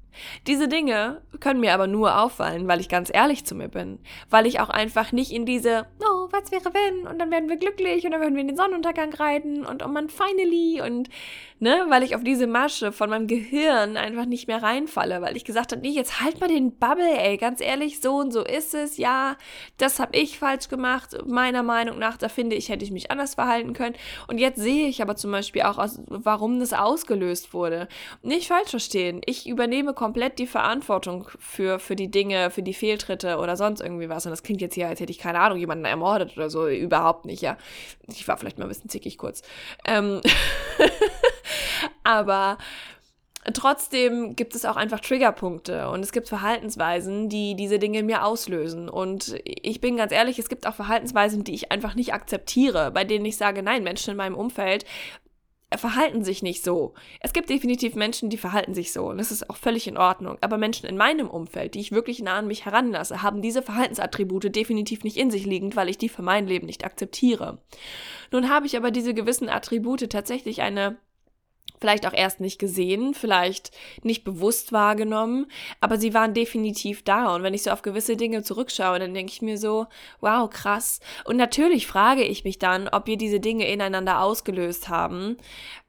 Diese 0.47 0.67
Dinge 0.67 1.21
können 1.39 1.59
mir 1.59 1.73
aber 1.73 1.87
nur 1.87 2.19
auffallen, 2.19 2.67
weil 2.67 2.79
ich 2.79 2.89
ganz 2.89 3.09
ehrlich 3.13 3.45
zu 3.45 3.55
mir 3.55 3.67
bin. 3.67 3.99
Weil 4.29 4.45
ich 4.45 4.59
auch 4.59 4.69
einfach 4.69 5.11
nicht 5.11 5.31
in 5.31 5.45
diese, 5.45 5.85
oh, 5.99 6.27
was 6.31 6.51
wäre 6.51 6.73
wenn? 6.73 7.07
Und 7.07 7.19
dann 7.19 7.31
werden 7.31 7.49
wir 7.49 7.57
glücklich 7.57 8.05
und 8.05 8.11
dann 8.11 8.21
werden 8.21 8.35
wir 8.35 8.41
in 8.41 8.47
den 8.47 8.57
Sonnenuntergang 8.57 9.13
reiten 9.13 9.65
und 9.65 9.83
oh 9.83 9.87
man, 9.87 10.09
finally 10.09 10.81
und, 10.81 11.09
ne, 11.59 11.85
weil 11.89 12.03
ich 12.03 12.15
auf 12.15 12.23
diese 12.23 12.47
Masche 12.47 12.91
von 12.91 13.09
meinem 13.09 13.27
Gehirn 13.27 13.97
einfach 13.97 14.25
nicht 14.25 14.47
mehr 14.47 14.61
reinfalle, 14.61 15.21
weil 15.21 15.37
ich 15.37 15.45
gesagt 15.45 15.71
habe, 15.71 15.81
nee, 15.81 15.89
jetzt 15.89 16.21
halt 16.21 16.39
mal 16.39 16.47
den 16.47 16.77
Bubble, 16.77 17.17
ey, 17.17 17.37
ganz 17.37 17.61
ehrlich, 17.61 18.01
so 18.01 18.15
und 18.15 18.31
so 18.31 18.43
ist 18.43 18.73
es, 18.73 18.97
ja, 18.97 19.37
das 19.77 19.99
habe 19.99 20.17
ich 20.17 20.39
falsch 20.39 20.67
gemacht, 20.67 21.17
meiner 21.25 21.63
Meinung 21.63 21.99
nach, 21.99 22.17
da 22.17 22.29
finde 22.29 22.55
ich, 22.55 22.69
hätte 22.69 22.83
ich 22.83 22.91
mich 22.91 23.11
anders 23.11 23.35
verhalten 23.35 23.73
können. 23.73 23.95
Und 24.27 24.37
jetzt 24.37 24.59
sehe 24.59 24.87
ich 24.87 25.01
aber 25.01 25.15
zum 25.15 25.31
Beispiel 25.31 25.63
auch, 25.63 25.85
warum 26.07 26.59
das 26.59 26.73
ausgelöst 26.73 27.53
wurde. 27.53 27.87
Nicht 28.21 28.47
falsch 28.47 28.69
verstehen, 28.69 29.21
ich 29.25 29.47
übernehme 29.47 29.93
komplett 30.05 30.37
die 30.37 30.45
Verantwortung 30.45 31.27
für, 31.39 31.79
für 31.79 31.95
die 31.95 32.11
Dinge, 32.11 32.51
für 32.51 32.61
die 32.61 32.75
Fehltritte 32.75 33.39
oder 33.39 33.57
sonst 33.57 33.81
irgendwie 33.81 34.07
was. 34.07 34.27
Und 34.27 34.29
das 34.29 34.43
klingt 34.43 34.61
jetzt 34.61 34.75
hier, 34.75 34.87
als 34.87 34.99
hätte 34.99 35.09
ich 35.09 35.17
keine 35.17 35.39
Ahnung, 35.39 35.57
jemanden 35.57 35.85
ermordet 35.85 36.37
oder 36.37 36.51
so. 36.51 36.67
Überhaupt 36.67 37.25
nicht, 37.25 37.41
ja. 37.41 37.57
Ich 38.07 38.27
war 38.27 38.37
vielleicht 38.37 38.59
mal 38.59 38.65
ein 38.65 38.69
bisschen 38.69 38.91
zickig 38.91 39.17
kurz. 39.17 39.41
Ähm 39.83 40.21
Aber 42.03 42.59
Trotzdem 43.53 44.35
gibt 44.35 44.55
es 44.55 44.65
auch 44.65 44.75
einfach 44.75 44.99
Triggerpunkte 44.99 45.87
und 45.89 45.99
es 45.99 46.11
gibt 46.11 46.27
Verhaltensweisen, 46.27 47.29
die 47.29 47.55
diese 47.55 47.77
Dinge 47.77 47.99
in 47.99 48.07
mir 48.07 48.25
auslösen. 48.25 48.89
Und 48.89 49.35
ich 49.43 49.79
bin 49.81 49.97
ganz 49.97 50.11
ehrlich, 50.11 50.39
es 50.39 50.49
gibt 50.49 50.65
auch 50.65 50.73
Verhaltensweisen, 50.73 51.43
die 51.43 51.53
ich 51.53 51.71
einfach 51.71 51.93
nicht 51.93 52.11
akzeptiere, 52.11 52.89
bei 52.89 53.03
denen 53.03 53.23
ich 53.23 53.37
sage, 53.37 53.61
nein, 53.61 53.83
Menschen 53.83 54.09
in 54.09 54.17
meinem 54.17 54.33
Umfeld 54.33 54.85
verhalten 55.77 56.23
sich 56.23 56.43
nicht 56.43 56.63
so. 56.63 56.93
Es 57.19 57.33
gibt 57.33 57.49
definitiv 57.49 57.95
Menschen, 57.95 58.29
die 58.29 58.37
verhalten 58.37 58.73
sich 58.73 58.91
so 58.91 59.09
und 59.09 59.17
das 59.17 59.31
ist 59.31 59.49
auch 59.49 59.57
völlig 59.57 59.87
in 59.87 59.97
Ordnung. 59.97 60.37
Aber 60.41 60.57
Menschen 60.57 60.87
in 60.87 60.97
meinem 60.97 61.29
Umfeld, 61.29 61.75
die 61.75 61.79
ich 61.79 61.91
wirklich 61.91 62.21
nah 62.21 62.35
an 62.35 62.47
mich 62.47 62.65
heranlasse, 62.65 63.21
haben 63.21 63.41
diese 63.41 63.61
Verhaltensattribute 63.61 64.55
definitiv 64.55 65.03
nicht 65.03 65.17
in 65.17 65.31
sich 65.31 65.45
liegend, 65.45 65.75
weil 65.75 65.89
ich 65.89 65.97
die 65.97 66.09
für 66.09 66.21
mein 66.21 66.47
Leben 66.47 66.65
nicht 66.65 66.85
akzeptiere. 66.85 67.59
Nun 68.31 68.49
habe 68.49 68.65
ich 68.65 68.77
aber 68.77 68.91
diese 68.91 69.13
gewissen 69.13 69.49
Attribute 69.49 70.09
tatsächlich 70.09 70.61
eine 70.61 70.97
vielleicht 71.85 72.07
auch 72.07 72.13
erst 72.13 72.39
nicht 72.39 72.57
gesehen, 72.57 73.13
vielleicht 73.13 73.69
nicht 74.01 74.23
bewusst 74.23 74.73
wahrgenommen, 74.73 75.45
aber 75.81 75.99
sie 75.99 76.15
waren 76.15 76.33
definitiv 76.33 77.03
da. 77.03 77.35
Und 77.35 77.43
wenn 77.43 77.53
ich 77.53 77.61
so 77.61 77.69
auf 77.69 77.83
gewisse 77.83 78.17
Dinge 78.17 78.41
zurückschaue, 78.41 78.97
dann 78.97 79.13
denke 79.13 79.31
ich 79.31 79.43
mir 79.43 79.59
so, 79.59 79.85
wow, 80.19 80.49
krass. 80.49 80.99
Und 81.25 81.37
natürlich 81.37 81.85
frage 81.85 82.23
ich 82.23 82.43
mich 82.43 82.57
dann, 82.57 82.87
ob 82.87 83.05
wir 83.05 83.17
diese 83.17 83.39
Dinge 83.39 83.67
ineinander 83.67 84.21
ausgelöst 84.21 84.89
haben. 84.89 85.37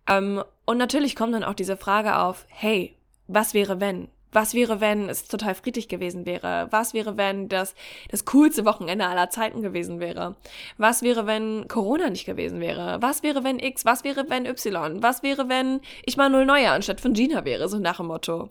Ähm, 0.07 0.45
und 0.67 0.77
natürlich 0.77 1.17
kommt 1.17 1.33
dann 1.33 1.45
auch 1.45 1.55
diese 1.55 1.79
Frage 1.79 2.19
auf, 2.19 2.45
hey, 2.49 2.95
was 3.27 3.55
wäre 3.55 3.81
wenn? 3.81 4.09
Was 4.37 4.53
wäre, 4.53 4.83
wenn 4.83 5.09
es 5.09 5.25
total 5.25 5.55
friedlich 5.55 5.89
gewesen 5.89 6.27
wäre? 6.27 6.69
Was 6.71 6.93
wäre, 6.93 7.17
wenn 7.17 7.49
das 7.49 7.75
das 8.11 8.27
coolste 8.27 8.67
Wochenende 8.67 9.07
aller 9.07 9.31
Zeiten 9.31 9.63
gewesen 9.63 9.99
wäre? 9.99 10.37
Was 10.77 11.01
wäre, 11.01 11.27
wenn 11.27 11.69
Corona 11.69 12.11
nicht 12.11 12.27
gewesen 12.27 12.61
wäre? 12.61 13.01
Was 13.01 13.23
wäre, 13.23 13.45
wenn 13.45 13.59
X? 13.59 13.87
Was 13.87 14.05
wäre, 14.05 14.29
wenn 14.29 14.45
Y? 14.45 15.03
Was 15.03 15.23
wäre, 15.23 15.49
wenn 15.49 15.81
ich 16.05 16.19
mal 16.19 16.29
null 16.29 16.45
Neue 16.45 16.71
anstatt 16.71 17.01
von 17.01 17.15
Gina 17.15 17.47
wäre? 17.47 17.67
So 17.71 17.79
nach 17.79 17.97
dem 17.97 18.09
Motto. 18.09 18.51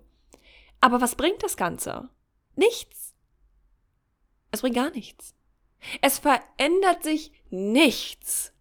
Aber 0.81 1.01
was 1.01 1.13
bringt 1.13 1.43
das 1.43 1.55
Ganze? 1.55 2.09
Nichts. 2.55 3.13
Es 4.49 4.61
bringt 4.61 4.77
gar 4.77 4.89
nichts. 4.89 5.35
Es 6.01 6.17
verändert 6.17 7.03
sich 7.03 7.31
nichts. 7.51 8.53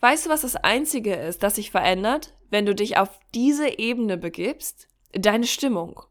Weißt 0.00 0.26
du, 0.26 0.30
was 0.30 0.40
das 0.40 0.56
Einzige 0.56 1.14
ist, 1.14 1.44
das 1.44 1.54
sich 1.54 1.70
verändert, 1.70 2.34
wenn 2.50 2.66
du 2.66 2.74
dich 2.74 2.96
auf 2.96 3.20
diese 3.32 3.78
Ebene 3.78 4.16
begibst? 4.16 4.88
Deine 5.12 5.46
Stimmung. 5.46 6.02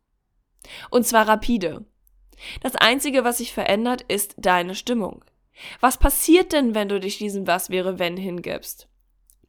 Und 0.90 1.06
zwar 1.06 1.28
rapide. 1.28 1.86
Das 2.62 2.76
Einzige, 2.76 3.24
was 3.24 3.40
sich 3.40 3.54
verändert, 3.54 4.04
ist 4.08 4.36
deine 4.38 4.76
Stimmung. 4.76 5.24
Was 5.80 5.98
passiert 5.98 6.54
denn, 6.54 6.76
wenn 6.76 6.90
du 6.90 7.00
dich 7.00 7.18
diesem 7.18 7.48
Was 7.48 7.70
wäre, 7.70 8.00
wenn 8.00 8.16
hingibst? 8.16 8.88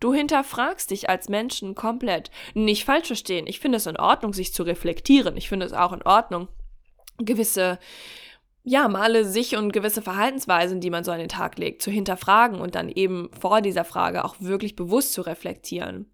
Du 0.00 0.14
hinterfragst 0.14 0.90
dich 0.90 1.08
als 1.08 1.28
Menschen 1.28 1.75
komplett. 1.75 2.30
Nicht 2.54 2.84
falsch 2.84 3.08
verstehen. 3.08 3.46
Ich 3.46 3.60
finde 3.60 3.76
es 3.78 3.87
in 3.87 3.96
Ordnung, 3.96 4.32
sich 4.32 4.54
zu 4.54 4.62
reflektieren. 4.62 5.37
Ich 5.37 5.48
finde 5.48 5.66
es 5.66 5.72
auch 5.72 5.92
in 5.92 6.02
Ordnung, 6.02 6.48
gewisse, 7.18 7.78
ja, 8.62 8.87
Male 8.88 9.25
sich 9.25 9.56
und 9.56 9.72
gewisse 9.72 10.00
Verhaltensweisen, 10.00 10.80
die 10.80 10.90
man 10.90 11.02
so 11.02 11.10
an 11.10 11.18
den 11.18 11.28
Tag 11.28 11.58
legt, 11.58 11.82
zu 11.82 11.90
hinterfragen 11.90 12.60
und 12.60 12.76
dann 12.76 12.88
eben 12.88 13.30
vor 13.38 13.60
dieser 13.60 13.84
Frage 13.84 14.25
auch 14.25 14.37
wirklich 14.38 14.76
bewusst 14.76 15.14
zu 15.14 15.22
reflektieren. 15.22 16.10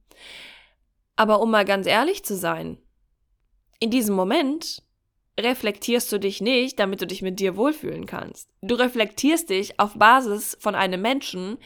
Aber 1.16 1.40
um 1.40 1.50
mal 1.50 1.64
ganz 1.64 1.86
ehrlich 1.86 2.24
zu 2.24 2.36
sein, 2.36 2.78
in 3.80 3.90
diesem 3.90 4.14
Moment 4.16 4.82
reflektierst 5.38 6.12
du 6.12 6.18
dich 6.18 6.40
nicht, 6.40 6.78
damit 6.78 7.00
du 7.02 7.06
dich 7.06 7.22
mit 7.22 7.40
dir 7.40 7.56
wohlfühlen 7.56 8.06
kannst. 8.06 8.48
Du 8.62 8.74
reflektierst 8.74 9.50
dich 9.50 9.80
auf 9.80 9.94
Basis 9.94 10.56
von 10.60 10.74
einem 10.74 11.00
Menschen, 11.00 11.58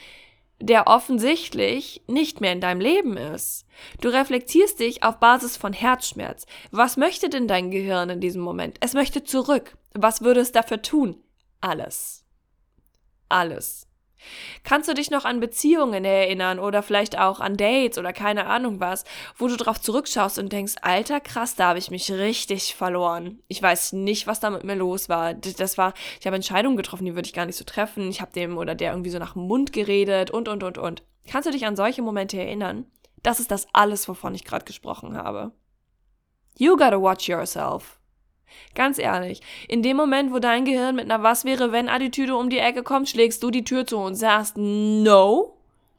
der 0.61 0.87
offensichtlich 0.87 2.03
nicht 2.09 2.41
mehr 2.41 2.53
in 2.53 2.61
deinem 2.61 2.81
Leben 2.81 3.17
ist. 3.17 3.65
Du 4.01 4.09
reflektierst 4.09 4.81
dich 4.81 5.03
auf 5.03 5.19
Basis 5.19 5.57
von 5.57 5.73
Herzschmerz. 5.73 6.47
Was 6.71 6.97
möchte 6.97 7.29
denn 7.29 7.47
dein 7.47 7.71
Gehirn 7.71 8.11
in 8.11 8.21
diesem 8.21 8.43
Moment? 8.43 8.79
Es 8.81 8.95
möchte 8.95 9.23
zurück. 9.23 9.77
Was 9.95 10.23
würde 10.23 10.41
es 10.41 10.53
dafür 10.53 10.83
tun? 10.83 11.23
Alles. 11.61 12.25
Alles. 13.29 13.88
Kannst 14.65 14.89
du 14.89 14.95
dich 14.95 15.11
noch 15.11 15.25
an 15.25 15.41
Beziehungen 15.41 16.05
erinnern 16.05 16.59
oder 16.59 16.83
vielleicht 16.83 17.19
auch 17.19 17.41
an 17.41 17.57
Dates 17.57 17.99
oder 17.99 18.13
keine 18.13 18.47
Ahnung 18.47 18.81
was, 18.81 19.05
wo 19.37 19.49
du 19.49 19.57
drauf 19.57 19.81
zurückschaust 19.81 20.39
und 20.39 20.53
denkst, 20.53 20.75
alter 20.83 21.21
krass, 21.21 21.55
da 21.55 21.69
habe 21.69 21.79
ich 21.79 21.91
mich 21.91 22.11
richtig 22.11 22.75
verloren. 22.75 23.41
Ich 23.49 23.63
weiß 23.63 23.93
nicht, 23.95 24.27
was 24.27 24.41
da 24.41 24.51
mit 24.51 24.65
mir 24.65 24.75
los 24.75 25.09
war. 25.09 25.35
Das 25.35 25.79
war, 25.79 25.95
ich 26.21 26.27
habe 26.27 26.37
Entscheidungen 26.37 26.77
getroffen, 26.77 27.05
die 27.05 27.15
würde 27.15 27.27
ich 27.27 27.35
gar 27.35 27.47
nicht 27.47 27.57
so 27.57 27.65
treffen. 27.65 28.09
Ich 28.11 28.21
habe 28.21 28.33
dem 28.33 28.59
oder 28.59 28.75
der 28.75 28.93
irgendwie 28.93 29.11
so 29.11 29.19
nach 29.19 29.35
dem 29.35 29.43
Mund 29.43 29.73
geredet 29.73 30.31
und 30.31 30.49
und 30.49 30.63
und 30.63 30.79
und. 30.79 31.03
Kannst 31.29 31.47
du 31.47 31.53
dich 31.53 31.67
an 31.67 31.77
solche 31.77 32.03
Momente 32.03 32.39
erinnern? 32.39 32.87
Das 33.23 33.41
ist 33.41 33.51
das 33.51 33.67
alles, 33.73 34.09
wovon 34.09 34.35
ich 34.35 34.45
gerade 34.45 34.65
gesprochen 34.65 35.17
habe. 35.17 35.53
You 36.57 36.77
gotta 36.77 37.01
watch 37.01 37.29
yourself. 37.29 37.98
Ganz 38.75 38.99
ehrlich, 38.99 39.41
in 39.69 39.83
dem 39.83 39.97
Moment, 39.97 40.33
wo 40.33 40.39
dein 40.39 40.65
Gehirn 40.65 40.97
mit 40.97 41.05
einer 41.05 41.23
Was 41.23 41.45
wäre, 41.45 41.73
wenn 41.73 41.89
Attitüde 41.89 42.37
um 42.37 42.51
die 42.51 42.59
Ecke 42.59 42.83
kommt, 42.83 43.09
schlägst 43.09 43.43
du 43.43 43.51
die 43.51 43.65
Tür 43.65 43.87
zu 43.87 43.99
und 43.99 44.15
sagst, 44.15 44.57
no, 44.57 45.57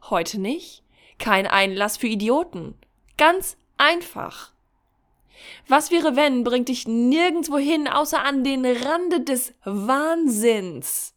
heute 0.09 0.39
nicht. 0.39 0.83
Kein 1.17 1.47
Einlass 1.47 1.97
für 1.97 2.07
Idioten. 2.07 2.75
Ganz 3.17 3.57
einfach. 3.77 4.51
Was 5.67 5.91
wäre, 5.91 6.15
wenn 6.15 6.43
bringt 6.43 6.69
dich 6.69 6.87
nirgendwo 6.87 7.57
hin, 7.57 7.87
außer 7.87 8.23
an 8.23 8.43
den 8.43 8.65
Rande 8.65 9.21
des 9.21 9.53
Wahnsinns. 9.63 11.13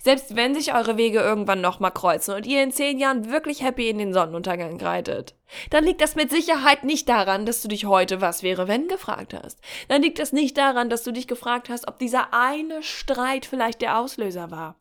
Selbst 0.00 0.34
wenn 0.34 0.54
sich 0.54 0.74
eure 0.74 0.96
Wege 0.96 1.20
irgendwann 1.20 1.60
nochmal 1.60 1.92
kreuzen 1.92 2.34
und 2.34 2.46
ihr 2.46 2.62
in 2.62 2.72
zehn 2.72 2.98
Jahren 2.98 3.30
wirklich 3.30 3.62
happy 3.62 3.88
in 3.88 3.98
den 3.98 4.12
Sonnenuntergang 4.12 4.80
reitet, 4.80 5.34
dann 5.70 5.84
liegt 5.84 6.00
das 6.00 6.14
mit 6.14 6.30
Sicherheit 6.30 6.82
nicht 6.82 7.08
daran, 7.08 7.46
dass 7.46 7.62
du 7.62 7.68
dich 7.68 7.84
heute 7.84 8.20
was 8.20 8.42
wäre 8.42 8.68
wenn 8.68 8.88
gefragt 8.88 9.34
hast. 9.34 9.60
Dann 9.88 10.02
liegt 10.02 10.18
das 10.18 10.32
nicht 10.32 10.56
daran, 10.56 10.90
dass 10.90 11.02
du 11.02 11.12
dich 11.12 11.28
gefragt 11.28 11.68
hast, 11.68 11.86
ob 11.88 11.98
dieser 11.98 12.32
eine 12.32 12.82
Streit 12.82 13.46
vielleicht 13.46 13.82
der 13.82 13.98
Auslöser 13.98 14.50
war. 14.50 14.76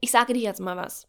Ich 0.00 0.10
sage 0.10 0.32
dir 0.32 0.42
jetzt 0.42 0.60
mal 0.60 0.76
was. 0.76 1.06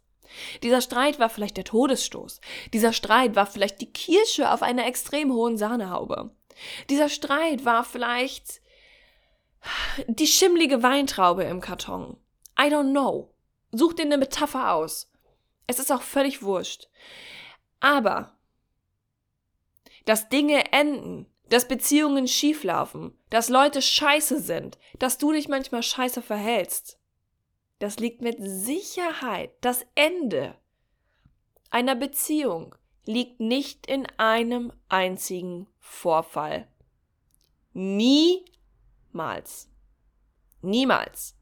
Dieser 0.62 0.80
Streit 0.80 1.18
war 1.18 1.30
vielleicht 1.30 1.56
der 1.56 1.64
Todesstoß. 1.64 2.40
Dieser 2.72 2.92
Streit 2.92 3.36
war 3.36 3.46
vielleicht 3.46 3.80
die 3.80 3.92
Kirsche 3.92 4.50
auf 4.52 4.62
einer 4.62 4.86
extrem 4.86 5.32
hohen 5.32 5.56
Sahnehaube. 5.56 6.30
Dieser 6.90 7.08
Streit 7.08 7.64
war 7.64 7.84
vielleicht 7.84 8.60
die 10.06 10.26
schimmlige 10.26 10.82
Weintraube 10.82 11.44
im 11.44 11.60
Karton. 11.60 12.16
I 12.58 12.68
don't 12.68 12.90
know. 12.90 13.34
Such 13.72 13.94
dir 13.94 14.02
eine 14.02 14.18
Metapher 14.18 14.72
aus. 14.72 15.10
Es 15.66 15.78
ist 15.78 15.92
auch 15.92 16.02
völlig 16.02 16.42
wurscht. 16.42 16.88
Aber, 17.80 18.36
dass 20.04 20.28
Dinge 20.28 20.72
enden, 20.72 21.26
dass 21.48 21.68
Beziehungen 21.68 22.26
schieflaufen, 22.28 23.16
dass 23.30 23.48
Leute 23.48 23.82
scheiße 23.82 24.40
sind, 24.40 24.78
dass 24.98 25.18
du 25.18 25.32
dich 25.32 25.48
manchmal 25.48 25.82
scheiße 25.82 26.22
verhältst, 26.22 26.98
das 27.78 27.98
liegt 27.98 28.22
mit 28.22 28.38
Sicherheit, 28.40 29.52
das 29.60 29.84
Ende 29.94 30.56
einer 31.70 31.94
Beziehung 31.94 32.74
liegt 33.04 33.40
nicht 33.40 33.86
in 33.86 34.06
einem 34.16 34.72
einzigen 34.88 35.68
Vorfall. 35.78 36.68
Niemals. 37.74 39.70
Niemals. 40.62 41.35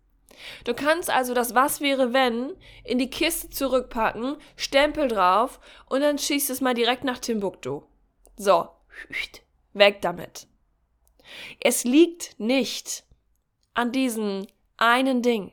Du 0.64 0.74
kannst 0.74 1.10
also 1.10 1.34
das 1.34 1.54
Was 1.54 1.80
wäre 1.80 2.12
wenn 2.12 2.54
in 2.82 2.98
die 2.98 3.10
Kiste 3.10 3.50
zurückpacken, 3.50 4.36
Stempel 4.56 5.08
drauf 5.08 5.60
und 5.88 6.00
dann 6.00 6.18
schießt 6.18 6.50
es 6.50 6.60
mal 6.60 6.74
direkt 6.74 7.04
nach 7.04 7.18
Timbuktu. 7.18 7.82
So, 8.36 8.68
weg 9.72 10.02
damit. 10.02 10.46
Es 11.60 11.84
liegt 11.84 12.38
nicht 12.38 13.04
an 13.74 13.92
diesem 13.92 14.46
einen 14.76 15.22
Ding. 15.22 15.52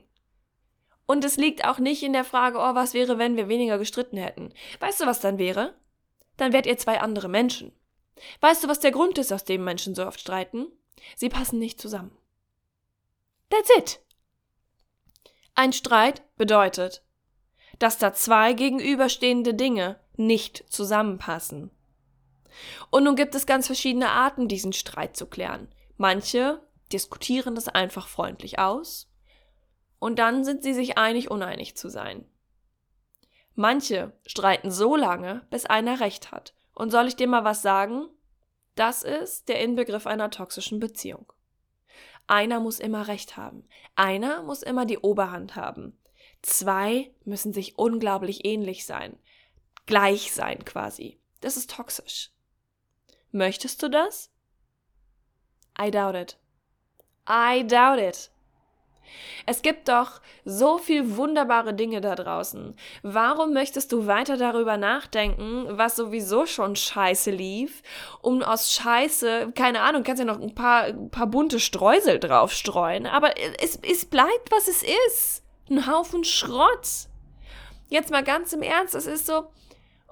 Und 1.06 1.26
es 1.26 1.36
liegt 1.38 1.66
auch 1.66 1.80
nicht 1.80 2.04
in 2.04 2.14
der 2.14 2.24
Frage, 2.24 2.58
oh, 2.58 2.76
was 2.76 2.94
wäre, 2.94 3.18
wenn 3.18 3.36
wir 3.36 3.50
weniger 3.50 3.78
gestritten 3.78 4.18
hätten. 4.18 4.54
Weißt 4.80 5.02
du, 5.02 5.06
was 5.06 5.20
dann 5.20 5.38
wäre? 5.38 5.74
Dann 6.38 6.54
wärt 6.54 6.66
ihr 6.66 6.78
zwei 6.78 7.02
andere 7.02 7.28
Menschen. 7.28 7.74
Weißt 8.40 8.64
du, 8.64 8.68
was 8.68 8.80
der 8.80 8.92
Grund 8.92 9.18
ist, 9.18 9.34
aus 9.34 9.44
dem 9.44 9.64
Menschen 9.64 9.96
so 9.96 10.06
oft 10.06 10.20
streiten? 10.20 10.68
Sie 11.16 11.30
passen 11.30 11.60
nicht 11.60 11.82
zusammen. 11.82 12.18
That's 13.50 13.70
it. 13.78 14.00
Ein 15.62 15.74
Streit 15.74 16.24
bedeutet, 16.38 17.04
dass 17.78 18.00
da 18.00 18.16
zwei 18.16 18.54
gegenüberstehende 18.54 19.54
Dinge 19.54 20.00
nicht 20.16 20.66
zusammenpassen. 20.74 21.70
Und 22.90 23.04
nun 23.04 23.16
gibt 23.16 23.36
es 23.36 23.46
ganz 23.46 23.68
verschiedene 23.68 24.10
Arten, 24.10 24.48
diesen 24.48 24.74
Streit 24.74 25.16
zu 25.16 25.28
klären. 25.28 25.68
Manche 25.98 26.68
diskutieren 26.92 27.54
das 27.54 27.68
einfach 27.68 28.08
freundlich 28.08 28.58
aus 28.58 29.08
und 30.00 30.18
dann 30.18 30.44
sind 30.44 30.64
sie 30.64 30.74
sich 30.74 30.98
einig, 30.98 31.30
uneinig 31.30 31.78
zu 31.78 31.90
sein. 31.90 32.26
Manche 33.54 34.14
streiten 34.26 34.72
so 34.72 34.96
lange, 34.96 35.46
bis 35.52 35.68
einer 35.68 36.00
recht 36.00 36.32
hat. 36.32 36.56
Und 36.74 36.90
soll 36.90 37.06
ich 37.06 37.18
dir 37.18 37.28
mal 37.28 37.44
was 37.44 37.62
sagen? 37.62 38.08
Das 38.74 39.04
ist 39.04 39.48
der 39.48 39.62
Inbegriff 39.62 40.08
einer 40.08 40.32
toxischen 40.32 40.80
Beziehung. 40.80 41.32
Einer 42.28 42.60
muss 42.60 42.80
immer 42.80 43.08
recht 43.08 43.38
haben. 43.38 43.68
Einer 43.96 44.44
muss 44.44 44.64
immer 44.64 44.86
die 44.86 45.00
Oberhand 45.00 45.56
haben. 45.56 45.98
Zwei 46.42 47.12
müssen 47.26 47.54
sich 47.54 47.78
unglaublich 47.78 48.46
ähnlich 48.46 48.86
sein. 48.86 49.18
Gleich 49.86 50.32
sein 50.34 50.64
quasi. 50.66 51.20
Das 51.42 51.58
ist 51.58 51.72
toxisch. 51.72 52.32
Möchtest 53.32 53.82
du 53.84 53.90
das? 53.90 54.32
I 55.80 55.92
doubt 55.92 56.16
it. 56.16 56.38
I 57.30 57.66
doubt 57.66 58.00
it. 58.00 58.32
Es 59.46 59.62
gibt 59.62 59.90
doch 59.90 60.22
so 60.46 60.78
viel 60.78 61.18
wunderbare 61.18 61.74
Dinge 61.74 62.02
da 62.02 62.16
draußen. 62.16 62.76
Warum 63.04 63.54
möchtest 63.54 63.92
du 63.92 64.08
weiter 64.08 64.38
darüber 64.38 64.78
nachdenken, 64.78 65.66
was 65.70 65.96
sowieso 65.96 66.46
schon 66.46 66.76
scheiße 66.76 67.32
lief, 67.32 67.82
um 68.22 68.42
aus 68.44 68.74
Scheiße, 68.74 69.52
keine 69.56 69.82
Ahnung, 69.82 70.04
kannst 70.04 70.20
ja 70.20 70.26
noch 70.26 70.42
ein 70.42 70.56
paar, 70.56 70.84
ein 70.86 71.10
paar 71.10 71.28
bunte 71.28 71.60
Streusel 71.60 72.20
draufstreuen, 72.20 73.06
aber 73.06 73.34
es, 73.62 73.80
es 73.82 74.06
bleibt, 74.06 74.52
was 74.52 74.68
es 74.68 74.84
ist. 75.08 75.44
Ein 75.70 75.88
Haufen 75.88 76.24
Schrott. 76.24 77.08
Jetzt 77.90 78.12
mal 78.12 78.24
ganz 78.24 78.54
im 78.54 78.62
Ernst, 78.62 78.96
es 78.96 79.06
ist 79.06 79.26
so, 79.26 79.48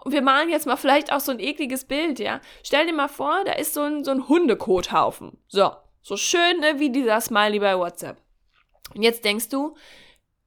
wir 0.06 0.22
malen 0.22 0.50
jetzt 0.50 0.66
mal 0.66 0.78
vielleicht 0.78 1.12
auch 1.12 1.20
so 1.20 1.32
ein 1.32 1.40
ekliges 1.40 1.86
Bild, 1.86 2.20
ja. 2.20 2.42
Stell 2.64 2.86
dir 2.86 2.94
mal 2.94 3.08
vor, 3.08 3.44
da 3.46 3.54
ist 3.54 3.74
so 3.74 3.82
ein, 3.82 4.04
so 4.04 4.12
ein 4.12 4.28
Hundekothaufen. 4.28 5.38
So, 5.48 5.72
so 6.02 6.18
schön 6.18 6.60
ne, 6.60 6.80
wie 6.80 6.90
dieser 6.90 7.20
Smiley 7.22 7.60
bei 7.60 7.78
WhatsApp. 7.78 8.18
Und 8.94 9.02
jetzt 9.02 9.26
denkst 9.26 9.50
du, 9.50 9.76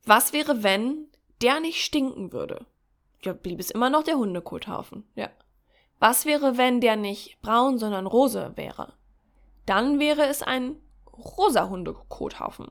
was 0.04 0.32
wäre, 0.32 0.62
wenn 0.62 1.08
der 1.40 1.60
nicht 1.60 1.82
stinken 1.84 2.32
würde? 2.32 2.66
Ja, 3.22 3.32
blieb 3.32 3.60
es 3.60 3.70
immer 3.70 3.90
noch 3.90 4.02
der 4.02 4.16
Hundekothaufen. 4.16 5.04
Ja. 5.14 5.30
Was 5.98 6.26
wäre, 6.26 6.56
wenn 6.56 6.80
der 6.80 6.96
nicht 6.96 7.40
braun, 7.42 7.78
sondern 7.78 8.06
rose 8.06 8.52
wäre? 8.56 8.94
Dann 9.66 10.00
wäre 10.00 10.26
es 10.26 10.42
ein 10.42 10.80
rosa 11.12 11.68
Hundekothaufen. 11.68 12.70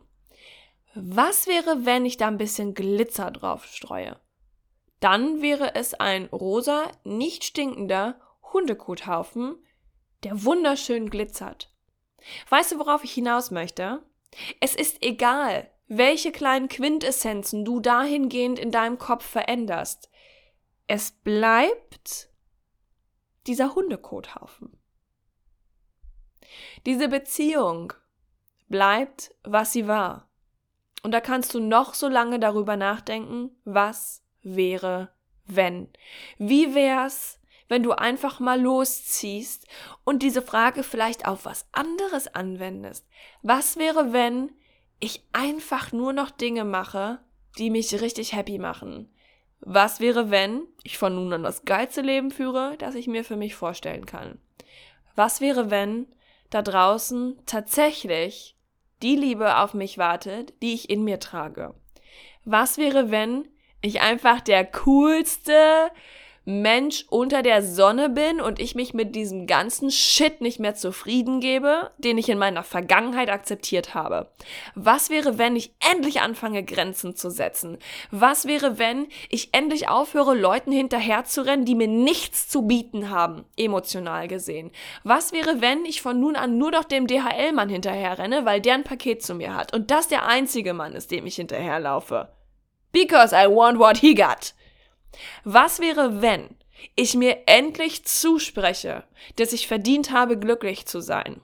Was 0.94 1.48
wäre, 1.48 1.86
wenn 1.86 2.06
ich 2.06 2.18
da 2.18 2.28
ein 2.28 2.38
bisschen 2.38 2.74
Glitzer 2.74 3.32
drauf 3.32 3.66
streue? 3.66 4.20
Dann 5.00 5.42
wäre 5.42 5.76
es 5.76 5.94
ein 5.94 6.26
rosa, 6.26 6.92
nicht 7.06 7.46
stinkender 7.46 8.20
Hundekothaufen, 8.52 9.56
der 10.24 10.44
wunderschön 10.44 11.10
glitzert. 11.10 11.74
Weißt 12.50 12.74
du, 12.74 12.80
worauf 12.80 13.04
ich 13.04 13.14
hinaus 13.14 13.52
möchte? 13.52 14.04
Es 14.60 14.76
ist 14.76 15.04
egal, 15.04 15.70
welche 15.88 16.32
kleinen 16.32 16.70
Quintessenzen 16.70 17.66
du 17.66 17.80
dahingehend 17.80 18.60
in 18.60 18.72
deinem 18.72 18.98
Kopf 18.98 19.26
veränderst. 19.26 20.10
Es 20.88 21.12
bleibt 21.12 22.30
dieser 23.48 23.76
Hundekothaufen. 23.76 24.78
Diese 26.86 27.10
Beziehung 27.10 27.94
bleibt, 28.70 29.36
was 29.44 29.74
sie 29.74 29.88
war. 29.88 30.30
Und 31.04 31.12
da 31.12 31.20
kannst 31.20 31.54
du 31.54 31.60
noch 31.60 31.94
so 31.94 32.08
lange 32.08 32.40
darüber 32.40 32.78
nachdenken, 32.78 33.52
was 33.66 34.24
wäre, 34.42 35.14
wenn. 35.46 35.90
Wie 36.38 36.74
wär's, 36.74 37.41
wenn 37.72 37.84
du 37.84 37.94
einfach 37.94 38.42
mal 38.42 38.60
losziehst 38.60 39.66
und 40.04 40.24
diese 40.24 40.42
Frage 40.42 40.84
vielleicht 40.84 41.26
auf 41.26 41.46
was 41.46 41.66
anderes 41.72 42.36
anwendest? 42.36 43.08
Was 43.44 43.78
wäre, 43.78 44.12
wenn 44.12 44.52
ich 45.00 45.24
einfach 45.32 45.94
nur 45.94 46.12
noch 46.12 46.32
Dinge 46.32 46.66
mache, 46.66 47.20
die 47.58 47.70
mich 47.70 48.02
richtig 48.02 48.34
happy 48.34 48.58
machen? 48.58 49.10
Was 49.62 50.02
wäre, 50.02 50.30
wenn 50.30 50.64
ich 50.84 50.98
von 50.98 51.16
nun 51.16 51.32
an 51.32 51.44
das 51.44 51.64
geilste 51.64 52.02
Leben 52.02 52.32
führe, 52.32 52.76
das 52.78 52.94
ich 52.94 53.08
mir 53.08 53.24
für 53.24 53.38
mich 53.38 53.56
vorstellen 53.56 54.06
kann? 54.06 54.38
Was 55.16 55.40
wäre, 55.40 55.72
wenn 55.72 56.08
da 56.50 56.62
draußen 56.62 57.40
tatsächlich 57.46 58.58
die 59.02 59.16
Liebe 59.16 59.60
auf 59.60 59.74
mich 59.74 59.98
wartet, 59.98 60.54
die 60.62 60.74
ich 60.74 60.90
in 60.90 61.06
mir 61.06 61.22
trage? 61.22 61.74
Was 62.44 62.78
wäre, 62.78 63.12
wenn 63.12 63.48
ich 63.82 64.02
einfach 64.02 64.42
der 64.42 64.66
coolste 64.66 65.90
Mensch 66.44 67.06
unter 67.10 67.44
der 67.44 67.62
Sonne 67.62 68.10
bin 68.10 68.42
und 68.42 68.60
ich 68.60 68.74
mich 68.74 68.96
mit 68.96 69.16
diesem 69.16 69.46
ganzen 69.46 69.92
Shit 69.92 70.42
nicht 70.42 70.60
mehr 70.60 70.74
zufrieden 70.74 71.40
gebe, 71.40 71.92
den 72.00 72.18
ich 72.18 72.30
in 72.30 72.40
meiner 72.40 72.64
Vergangenheit 72.64 73.30
akzeptiert 73.30 73.94
habe? 73.94 74.32
Was 74.74 75.12
wäre, 75.12 75.38
wenn 75.38 75.56
ich 75.56 75.72
endlich 75.92 76.22
anfange, 76.22 76.64
Grenzen 76.64 77.16
zu 77.16 77.30
setzen? 77.30 77.78
Was 78.10 78.48
wäre, 78.48 78.80
wenn 78.80 79.08
ich 79.30 79.54
endlich 79.54 79.88
aufhöre, 79.88 80.34
Leuten 80.34 80.72
hinterherzurennen, 80.72 81.66
die 81.66 81.76
mir 81.76 81.88
nichts 81.88 82.50
zu 82.50 82.64
bieten 82.64 83.12
haben, 83.12 83.46
emotional 83.56 84.28
gesehen? 84.28 84.72
Was 85.04 85.34
wäre, 85.34 85.62
wenn 85.62 85.86
ich 85.86 86.02
von 86.02 86.20
nun 86.20 86.36
an 86.36 86.58
nur 86.58 86.72
noch 86.72 86.86
dem 86.86 87.06
DHL-Mann 87.06 87.70
hinterherrenne, 87.70 88.46
weil 88.46 88.62
der 88.62 88.74
ein 88.74 88.84
Paket 88.84 89.22
zu 89.22 89.36
mir 89.36 89.56
hat 89.56 89.76
und 89.76 89.92
das 89.92 90.08
der 90.08 90.26
einzige 90.26 90.74
Mann 90.74 90.94
ist, 90.94 91.12
dem 91.12 91.28
ich 91.28 91.36
hinterherlaufe? 91.36 92.30
Because 92.92 93.36
I 93.36 93.48
want 93.48 93.78
what 93.78 93.98
he 93.98 94.16
got. 94.16 94.56
Was 95.44 95.80
wäre, 95.80 96.22
wenn 96.22 96.56
ich 96.96 97.16
mir 97.16 97.44
endlich 97.46 98.06
zuspreche, 98.06 99.04
dass 99.36 99.54
ich 99.54 99.68
verdient 99.68 100.12
habe, 100.12 100.38
glücklich 100.38 100.86
zu 100.86 101.02
sein? 101.02 101.42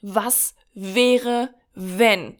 Was 0.00 0.54
wäre, 0.74 1.54
wenn 1.74 2.38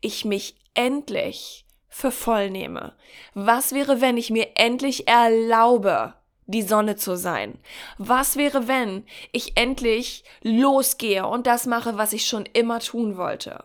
ich 0.00 0.24
mich 0.24 0.56
endlich 0.74 1.64
für 1.88 2.10
voll 2.10 2.50
nehme? 2.50 2.94
Was 3.34 3.72
wäre, 3.72 4.00
wenn 4.00 4.16
ich 4.16 4.30
mir 4.30 4.56
endlich 4.56 5.06
erlaube, 5.06 6.14
die 6.46 6.62
Sonne 6.62 6.96
zu 6.96 7.16
sein? 7.16 7.58
Was 7.98 8.36
wäre, 8.36 8.68
wenn 8.68 9.06
ich 9.32 9.56
endlich 9.56 10.24
losgehe 10.42 11.26
und 11.26 11.46
das 11.46 11.66
mache, 11.66 11.96
was 11.96 12.12
ich 12.12 12.26
schon 12.26 12.46
immer 12.46 12.80
tun 12.80 13.16
wollte? 13.16 13.64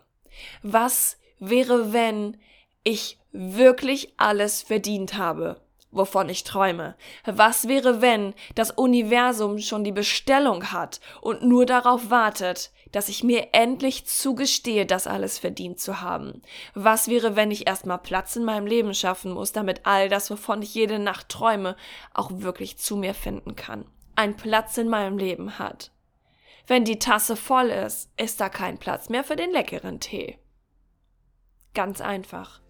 Was 0.62 1.18
wäre, 1.40 1.94
wenn 1.94 2.38
ich 2.84 3.18
wirklich 3.32 4.14
alles 4.18 4.62
verdient 4.62 5.16
habe, 5.16 5.62
wovon 5.92 6.30
ich 6.30 6.44
träume? 6.44 6.96
Was 7.26 7.68
wäre, 7.68 8.02
wenn 8.02 8.34
das 8.56 8.72
Universum 8.72 9.60
schon 9.60 9.84
die 9.84 9.92
Bestellung 9.92 10.72
hat 10.72 11.00
und 11.22 11.44
nur 11.44 11.66
darauf 11.66 12.10
wartet, 12.10 12.72
dass 12.92 13.10
ich 13.10 13.24
mir 13.24 13.50
endlich 13.54 14.06
zugestehe, 14.06 14.86
das 14.86 15.08
alles 15.08 15.40
verdient 15.40 15.80
zu 15.80 16.02
haben? 16.02 16.42
Was 16.74 17.08
wäre, 17.08 17.36
wenn 17.36 17.52
ich 17.52 17.68
erstmal 17.68 18.00
Platz 18.00 18.36
in 18.36 18.44
meinem 18.44 18.68
Leben 18.68 18.94
schaffen 18.94 19.32
muss, 19.32 19.52
damit 19.52 19.86
all 19.86 20.10
das, 20.10 20.30
wovon 20.30 20.62
ich 20.62 20.74
jede 20.74 21.00
Nacht 21.00 21.30
träume, 21.30 21.76
auch 22.14 22.32
wirklich 22.34 22.78
zu 22.78 22.96
mir 22.96 23.14
finden 23.14 23.56
kann? 23.56 23.86
Ein 24.16 24.36
Platz 24.36 24.78
in 24.78 24.90
meinem 24.90 25.18
Leben 25.18 25.60
hat. 25.60 25.92
Wenn 26.68 26.86
die 26.86 27.00
Tasse 27.00 27.36
voll 27.36 27.70
ist, 27.70 28.12
ist 28.18 28.40
da 28.40 28.50
kein 28.50 28.78
Platz 28.78 29.10
mehr 29.10 29.24
für 29.24 29.36
den 29.36 29.52
leckeren 29.52 30.00
Tee. 30.00 30.38
Ganz 31.74 32.02
einfach. 32.02 32.62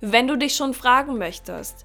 Wenn 0.00 0.28
du 0.28 0.36
dich 0.36 0.54
schon 0.54 0.74
fragen 0.74 1.16
möchtest, 1.16 1.84